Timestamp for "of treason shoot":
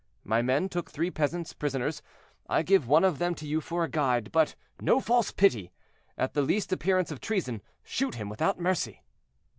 7.11-8.15